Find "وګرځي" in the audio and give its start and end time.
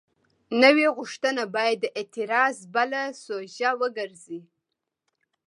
3.81-4.39